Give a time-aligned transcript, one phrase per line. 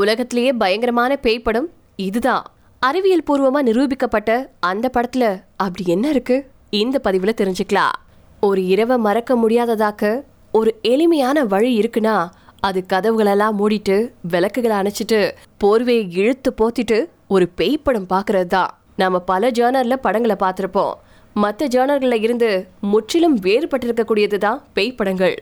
[0.00, 2.44] உலகத்திலேயே பயங்கரமான பேய் படம் இதுதான்.
[2.82, 5.24] அறிவியல் பூர்வமா நிரூபிக்கப்பட்ட அந்த படத்துல
[5.56, 6.36] அப்படி என்ன இருக்கு?
[6.70, 7.96] இந்த பதிவுல தெரிஞ்சுக்கலாம்.
[8.40, 10.22] ஒரு இரவை மறக்க முடியாததாக்க
[10.52, 12.16] ஒரு எளிமையான வழி இருக்குன்னா
[12.60, 13.96] அது கதவுகளெல்லாம் மூடிட்டு
[14.30, 15.20] விளக்குகளை அணைச்சிட்டு
[15.64, 16.98] போர்வையை இழுத்து போத்திட்டு
[17.28, 20.94] ஒரு பேய் படம் பார்க்கறது தான் நாம பல ஜேர்னலில் படங்களை பார்த்துருப்போம்.
[21.42, 22.48] மற்ற ஜேர்னல்களில் இருந்து
[22.90, 25.34] முற்றிலும் வேறுபட்டிருக்கக்கூடியது தான் பேய் படங்கள்.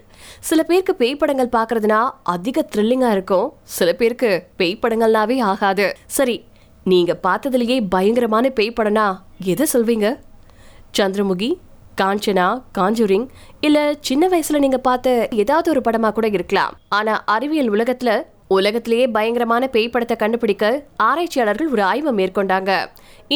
[0.49, 1.99] சில பேருக்கு பேய் படங்கள் பார்க்கறதுனா
[2.35, 3.49] அதிக த்ரில்லிங்காக இருக்கும்.
[3.77, 5.87] சில பேருக்கு பேய் படங்கள்னாவே ஆகாது.
[6.17, 6.37] சரி
[6.93, 9.07] நீங்கள் பார்த்ததுலேயே பயங்கரமான பேய் படம்னா
[9.53, 10.09] எதை சொல்வீங்க?
[10.99, 11.51] சந்திரமுகி
[12.01, 12.47] காஞ்சனா
[12.77, 13.27] காஞ்சூரிங்
[13.67, 16.73] இல்லை சின்ன வயசில் நீங்கள் பார்த்த ஏதாவது ஒரு படமாக கூட இருக்கலாம்.
[16.99, 18.15] ஆனால் அறிவியல் உலகத்தில்
[18.59, 20.65] உலகத்திலேயே பயங்கரமான பேய் படத்தை கண்டுபிடிக்க
[21.09, 22.71] ஆராய்ச்சியாளர்கள் ஒரு ஆய்வை மேற்கொண்டாங்க.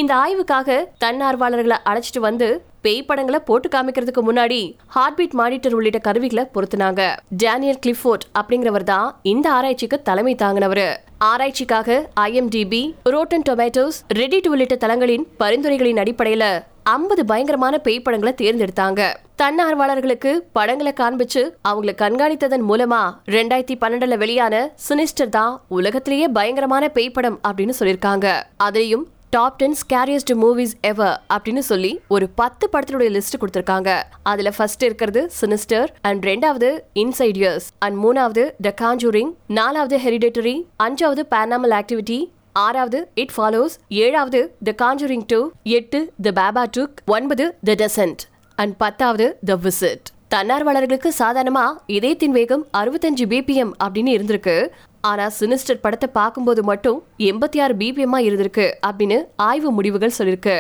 [0.01, 2.48] இந்த ஆய்வுக்காக தன்னார்வலர்களை அழைச்சிட்டு வந்து
[2.84, 4.60] பேய் படங்களை போட்டு காமிக்கிறதுக்கு முன்னாடி
[4.97, 7.02] ஹார்ட்பீட் மானிட்டர் உள்ளிட்ட கருவிகளை பொருத்தினாங்க.
[7.43, 10.88] டேனியல் கிளிஃபோர்ட் அப்படிங்கிறவர் தான் இந்த ஆராய்ச்சிக்கு தலைமை தாங்கினவரு.
[11.30, 12.83] ஆராய்ச்சிக்காக ஐஎம்டிபி
[13.15, 16.46] ரோட்டன் டொமேட்டோஸ் ரெடிட் உள்ளிட்ட தளங்களின் பரிந்துரைகளின் அடிப்படையில
[16.92, 19.01] ஐம்பது பயங்கரமான பேய் படங்களை தேர்ந்தெடுத்தாங்க.
[19.40, 23.01] தன்னார்வலர்களுக்கு படங்களை காண்பிச்சு அவங்கள கண்காணித்ததன் மூலமா
[23.37, 28.43] ரெண்டாயிரத்தி பன்னெண்டுல வெளியான சினிஸ்டர் தான் உலகத்திலேயே பயங்கரமான பேய் படம் அப்படின்னு சொல்லியிருக்காங்க.
[28.56, 34.02] அதையும் top ten scariest movies ever அப்படின்னு சொல்லி ஒரு பத்து படத்தினுடைய லிஸ்ட் கொடுத்திருக்காங்க.
[34.23, 41.76] அதுல ஃபர்ஸ்ட் இருக்கிறது சினிஸ்டர் அண்ட் ரெண்டாவது இன்சைடியர்ஸ் அண்ட் மூணாவது த காஞ்சூரிங் நாலாவது ஹெரிடேட்டரி அஞ்சாவது பேனாமல்
[41.80, 42.21] ஆக்டிவிட்டி
[42.65, 48.23] ஆறாவது இட் ஃபாலோஸ் ஏழாவது த காஞ்சரிங் டூ எட்டு த பேபா டுக் ஒன்பது த டெசன்ட்
[48.54, 54.68] அண்ட் பத்தாவது த விசிட் தன்னார்வலர்களுக்கு சாதாரணமா இதயத்தின் வேகம் அறுபத்தஞ்சு பிபிஎம் அப்படின்னு இருந்திருக்கு.
[55.01, 60.57] ஆனா சினிஸ்டர் படத்தை பார்க்கும்போது மட்டும் எண்பத்தி ஆறு பிபிஎம்மா இருந்திருக்கு அப்படின்னு ஆய்வு முடிவுகள் சொல்லியிருக்கு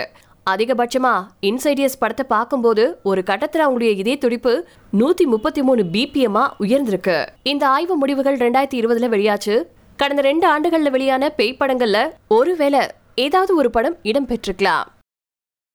[0.50, 4.52] அதிகபட்சமா இன்சைடியஸ் படத்தை பார்க்கும்போது ஒரு கட்டத்தில் அவங்களுடைய இதய துடிப்பு
[4.98, 7.26] நூத்தி முப்பத்தி மூணு பிபிஎம்மா உயர்ந்திருக்கு.
[7.42, 9.56] இந்த ஆய்வு முடிவுகள் ரெண்டாயிரத்தி இருபதுல வெளியாச்சு.
[9.96, 12.80] கடந்த ரெண்டு ஆண்டுகளில் வெளியான பேய் படங்கள்ல ஒருவேளை
[13.14, 14.84] ஏதாவது ஒரு படம் இடம் பெற்றிருக்கலாம்.